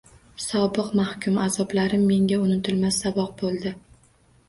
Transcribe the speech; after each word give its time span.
Sobiq 0.45 0.89
mahkum: 1.01 1.37
“Azoblarim 1.45 2.09
menga 2.09 2.43
unutilmas 2.49 3.01
saboq 3.07 3.33
bo‘ldi” 3.47 3.79